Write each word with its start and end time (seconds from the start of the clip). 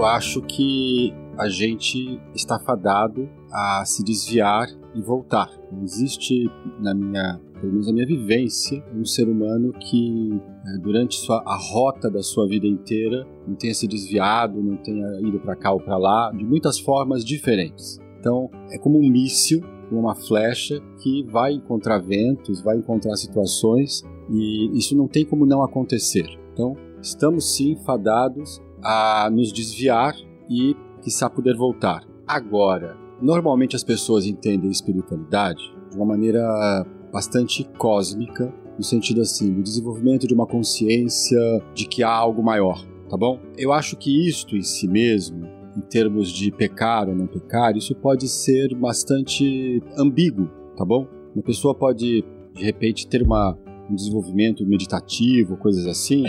Eu 0.00 0.06
acho 0.06 0.40
que 0.40 1.12
a 1.36 1.46
gente 1.50 2.18
está 2.34 2.58
fadado 2.58 3.28
a 3.52 3.84
se 3.84 4.02
desviar 4.02 4.66
e 4.94 5.02
voltar. 5.02 5.50
Não 5.70 5.82
existe 5.82 6.50
na 6.80 6.94
minha, 6.94 7.38
pelo 7.60 7.70
menos 7.70 7.86
na 7.86 7.92
minha 7.92 8.06
vivência, 8.06 8.82
um 8.96 9.04
ser 9.04 9.28
humano 9.28 9.74
que 9.74 10.40
é, 10.66 10.78
durante 10.78 11.16
sua, 11.16 11.42
a 11.44 11.54
rota 11.54 12.10
da 12.10 12.22
sua 12.22 12.48
vida 12.48 12.66
inteira 12.66 13.28
não 13.46 13.54
tenha 13.54 13.74
se 13.74 13.86
desviado, 13.86 14.62
não 14.62 14.78
tenha 14.78 15.06
ido 15.20 15.38
para 15.38 15.54
cá 15.54 15.70
ou 15.70 15.80
para 15.80 15.98
lá, 15.98 16.32
de 16.32 16.46
muitas 16.46 16.78
formas 16.78 17.22
diferentes. 17.22 18.00
Então, 18.18 18.48
é 18.70 18.78
como 18.78 18.98
um 18.98 19.06
míssil, 19.06 19.60
uma 19.92 20.14
flecha 20.14 20.80
que 21.02 21.24
vai 21.24 21.52
encontrar 21.52 21.98
ventos, 21.98 22.62
vai 22.62 22.78
encontrar 22.78 23.16
situações 23.16 24.02
e 24.30 24.78
isso 24.78 24.96
não 24.96 25.06
tem 25.06 25.26
como 25.26 25.44
não 25.44 25.62
acontecer. 25.62 26.24
Então, 26.54 26.74
estamos 27.02 27.54
sim 27.54 27.76
fadados 27.84 28.62
a 28.82 29.28
nos 29.30 29.52
desviar 29.52 30.14
e, 30.48 30.76
quiçá, 31.02 31.28
poder 31.28 31.56
voltar. 31.56 32.04
Agora, 32.26 32.96
normalmente 33.20 33.76
as 33.76 33.84
pessoas 33.84 34.26
entendem 34.26 34.70
espiritualidade 34.70 35.62
de 35.90 35.96
uma 35.96 36.06
maneira 36.06 36.86
bastante 37.12 37.64
cósmica, 37.76 38.52
no 38.76 38.84
sentido 38.84 39.20
assim, 39.20 39.52
do 39.52 39.62
desenvolvimento 39.62 40.26
de 40.26 40.34
uma 40.34 40.46
consciência 40.46 41.38
de 41.74 41.86
que 41.86 42.02
há 42.02 42.10
algo 42.10 42.42
maior, 42.42 42.82
tá 43.08 43.16
bom? 43.16 43.40
Eu 43.58 43.72
acho 43.72 43.96
que 43.96 44.28
isto 44.28 44.56
em 44.56 44.62
si 44.62 44.88
mesmo, 44.88 45.46
em 45.76 45.80
termos 45.80 46.30
de 46.30 46.50
pecar 46.50 47.08
ou 47.08 47.14
não 47.14 47.26
pecar, 47.26 47.76
isso 47.76 47.94
pode 47.94 48.28
ser 48.28 48.74
bastante 48.74 49.82
ambíguo, 49.98 50.48
tá 50.76 50.84
bom? 50.84 51.06
Uma 51.34 51.42
pessoa 51.42 51.74
pode, 51.74 52.24
de 52.54 52.64
repente, 52.64 53.06
ter 53.06 53.22
uma, 53.22 53.56
um 53.90 53.94
desenvolvimento 53.94 54.64
meditativo, 54.66 55.56
coisas 55.56 55.86
assim, 55.86 56.24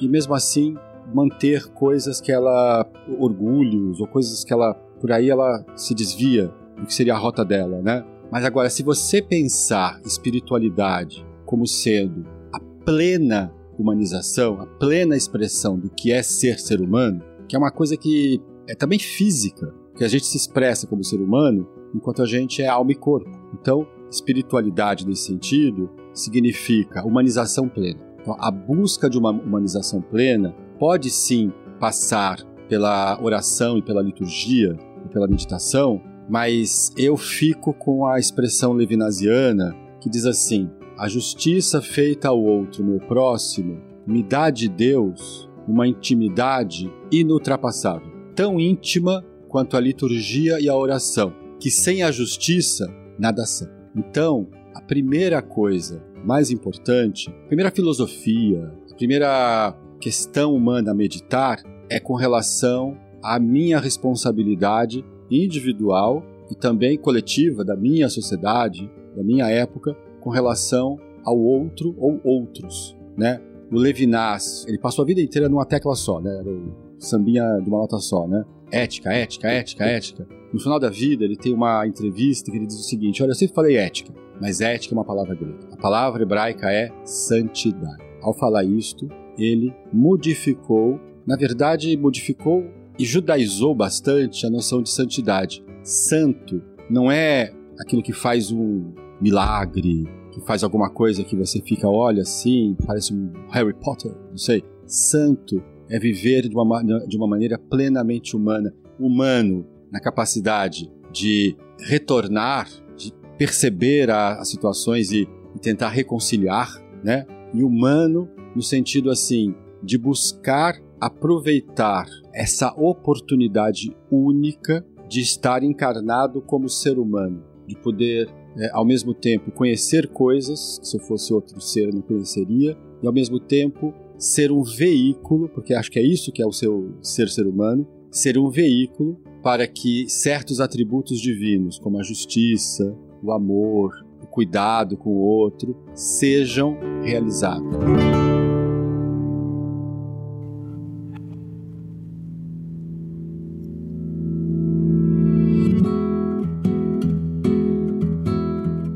e 0.00 0.08
mesmo 0.08 0.34
assim 0.34 0.76
manter 1.14 1.66
coisas 1.68 2.20
que 2.20 2.32
ela 2.32 2.86
orgulhos 3.18 4.00
ou 4.00 4.06
coisas 4.06 4.44
que 4.44 4.52
ela 4.52 4.74
por 5.00 5.12
aí 5.12 5.30
ela 5.30 5.64
se 5.76 5.94
desvia 5.94 6.52
do 6.78 6.86
que 6.86 6.94
seria 6.94 7.14
a 7.14 7.18
rota 7.18 7.44
dela, 7.44 7.80
né? 7.80 8.04
Mas 8.30 8.44
agora, 8.44 8.68
se 8.68 8.82
você 8.82 9.22
pensar 9.22 10.00
espiritualidade 10.04 11.24
como 11.44 11.66
sendo 11.66 12.26
a 12.52 12.58
plena 12.84 13.54
humanização, 13.78 14.60
a 14.60 14.66
plena 14.66 15.16
expressão 15.16 15.78
do 15.78 15.90
que 15.90 16.10
é 16.10 16.22
ser 16.22 16.58
ser 16.58 16.80
humano, 16.80 17.22
que 17.46 17.54
é 17.54 17.58
uma 17.58 17.70
coisa 17.70 17.96
que 17.96 18.40
é 18.68 18.74
também 18.74 18.98
física, 18.98 19.72
que 19.96 20.04
a 20.04 20.08
gente 20.08 20.26
se 20.26 20.36
expressa 20.36 20.86
como 20.86 21.04
ser 21.04 21.20
humano 21.20 21.68
enquanto 21.94 22.22
a 22.22 22.26
gente 22.26 22.62
é 22.62 22.66
alma 22.66 22.92
e 22.92 22.96
corpo. 22.96 23.30
Então, 23.52 23.86
espiritualidade 24.10 25.06
nesse 25.06 25.26
sentido 25.26 25.90
significa 26.12 27.04
humanização 27.04 27.68
plena. 27.68 28.00
Então, 28.20 28.36
a 28.40 28.50
busca 28.50 29.08
de 29.08 29.18
uma 29.18 29.30
humanização 29.30 30.00
plena 30.00 30.54
pode 30.84 31.08
sim 31.08 31.50
passar 31.80 32.44
pela 32.68 33.18
oração 33.22 33.78
e 33.78 33.82
pela 33.82 34.02
liturgia, 34.02 34.76
e 35.02 35.08
pela 35.08 35.26
meditação, 35.26 35.98
mas 36.28 36.92
eu 36.94 37.16
fico 37.16 37.72
com 37.72 38.06
a 38.06 38.18
expressão 38.18 38.74
levinasiana 38.74 39.74
que 39.98 40.10
diz 40.10 40.26
assim: 40.26 40.68
a 40.98 41.08
justiça 41.08 41.80
feita 41.80 42.28
ao 42.28 42.38
outro, 42.38 42.84
meu 42.84 42.98
próximo, 42.98 43.80
me 44.06 44.22
dá 44.22 44.50
de 44.50 44.68
Deus 44.68 45.48
uma 45.66 45.88
intimidade 45.88 46.92
inultrapassável, 47.10 48.12
tão 48.34 48.60
íntima 48.60 49.24
quanto 49.48 49.78
a 49.78 49.80
liturgia 49.80 50.60
e 50.60 50.68
a 50.68 50.76
oração, 50.76 51.32
que 51.58 51.70
sem 51.70 52.02
a 52.02 52.10
justiça 52.10 52.94
nada 53.18 53.46
são. 53.46 53.68
Então, 53.96 54.48
a 54.74 54.82
primeira 54.82 55.40
coisa 55.40 56.04
mais 56.22 56.50
importante, 56.50 57.30
a 57.30 57.46
primeira 57.46 57.70
filosofia, 57.70 58.70
a 58.90 58.94
primeira 58.94 59.74
questão 60.04 60.54
humana 60.54 60.90
a 60.90 60.94
meditar 60.94 61.62
é 61.88 61.98
com 61.98 62.12
relação 62.12 62.94
à 63.22 63.40
minha 63.40 63.80
responsabilidade 63.80 65.02
individual 65.30 66.22
e 66.50 66.54
também 66.54 66.98
coletiva 66.98 67.64
da 67.64 67.74
minha 67.74 68.10
sociedade, 68.10 68.92
da 69.16 69.24
minha 69.24 69.48
época, 69.48 69.96
com 70.20 70.28
relação 70.28 70.98
ao 71.24 71.38
outro 71.38 71.96
ou 71.98 72.20
outros, 72.22 72.94
né? 73.16 73.40
O 73.72 73.78
Levinas, 73.78 74.66
ele 74.68 74.78
passou 74.78 75.04
a 75.04 75.06
vida 75.06 75.22
inteira 75.22 75.48
numa 75.48 75.64
tecla 75.64 75.94
só, 75.94 76.20
né? 76.20 76.36
Era 76.38 76.50
o 76.50 76.74
sambinha 76.98 77.58
de 77.62 77.70
uma 77.70 77.78
nota 77.78 77.96
só, 77.96 78.28
né? 78.28 78.44
Ética, 78.70 79.10
ética, 79.10 79.48
ética, 79.48 79.84
ética. 79.86 80.28
No 80.52 80.60
final 80.60 80.78
da 80.78 80.90
vida, 80.90 81.24
ele 81.24 81.34
tem 81.34 81.54
uma 81.54 81.86
entrevista 81.86 82.50
que 82.50 82.58
ele 82.58 82.66
diz 82.66 82.78
o 82.78 82.82
seguinte: 82.82 83.22
Olha, 83.22 83.30
eu 83.30 83.34
sempre 83.34 83.54
falei 83.54 83.78
ética, 83.78 84.12
mas 84.38 84.60
ética 84.60 84.94
é 84.94 84.98
uma 84.98 85.04
palavra 85.04 85.34
grega. 85.34 85.60
A 85.72 85.78
palavra 85.78 86.22
hebraica 86.22 86.70
é 86.70 86.92
santidade. 87.06 88.04
Ao 88.20 88.34
falar 88.34 88.64
isto, 88.64 89.08
ele 89.38 89.74
modificou, 89.92 91.00
na 91.26 91.36
verdade, 91.36 91.96
modificou 91.96 92.64
e 92.98 93.04
judaizou 93.04 93.74
bastante 93.74 94.46
a 94.46 94.50
noção 94.50 94.82
de 94.82 94.90
santidade. 94.90 95.64
Santo 95.82 96.62
não 96.88 97.10
é 97.10 97.52
aquilo 97.78 98.02
que 98.02 98.12
faz 98.12 98.52
um 98.52 98.92
milagre, 99.20 100.04
que 100.32 100.40
faz 100.40 100.62
alguma 100.62 100.90
coisa 100.90 101.24
que 101.24 101.36
você 101.36 101.60
fica, 101.60 101.88
olha 101.88 102.22
assim, 102.22 102.76
parece 102.86 103.14
um 103.14 103.32
Harry 103.50 103.74
Potter, 103.74 104.12
não 104.30 104.36
sei. 104.36 104.62
Santo 104.86 105.62
é 105.88 105.98
viver 105.98 106.48
de 106.48 106.54
uma, 106.54 106.82
de 107.06 107.16
uma 107.16 107.26
maneira 107.26 107.58
plenamente 107.58 108.36
humana, 108.36 108.74
humano 108.98 109.66
na 109.90 110.00
capacidade 110.00 110.90
de 111.12 111.56
retornar, 111.78 112.68
de 112.96 113.12
perceber 113.38 114.10
as 114.10 114.48
situações 114.48 115.12
e, 115.12 115.28
e 115.54 115.58
tentar 115.58 115.90
reconciliar, 115.90 116.82
né? 117.02 117.26
E 117.52 117.62
humano 117.62 118.28
no 118.54 118.62
sentido 118.62 119.10
assim 119.10 119.54
de 119.82 119.98
buscar 119.98 120.80
aproveitar 121.00 122.06
essa 122.32 122.72
oportunidade 122.76 123.94
única 124.10 124.84
de 125.08 125.20
estar 125.20 125.62
encarnado 125.62 126.40
como 126.40 126.68
ser 126.68 126.98
humano, 126.98 127.42
de 127.66 127.76
poder 127.76 128.28
é, 128.56 128.70
ao 128.72 128.84
mesmo 128.84 129.12
tempo 129.12 129.50
conhecer 129.50 130.08
coisas 130.08 130.78
que 130.78 130.88
se 130.88 130.96
eu 130.96 131.00
fosse 131.00 131.32
outro 131.32 131.60
ser 131.60 131.92
não 131.92 132.00
conheceria 132.00 132.76
e 133.02 133.06
ao 133.06 133.12
mesmo 133.12 133.38
tempo 133.38 133.92
ser 134.16 134.50
um 134.50 134.62
veículo, 134.62 135.48
porque 135.48 135.74
acho 135.74 135.90
que 135.90 135.98
é 135.98 136.02
isso 136.02 136.32
que 136.32 136.40
é 136.40 136.46
o 136.46 136.52
seu 136.52 136.94
ser 137.02 137.28
ser 137.28 137.46
humano, 137.46 137.86
ser 138.10 138.38
um 138.38 138.48
veículo 138.48 139.20
para 139.42 139.66
que 139.66 140.08
certos 140.08 140.60
atributos 140.60 141.20
divinos, 141.20 141.78
como 141.78 141.98
a 141.98 142.02
justiça, 142.02 142.96
o 143.22 143.32
amor, 143.32 143.92
o 144.22 144.26
cuidado 144.26 144.96
com 144.96 145.10
o 145.10 145.20
outro, 145.20 145.76
sejam 145.92 146.78
realizados. 147.02 148.13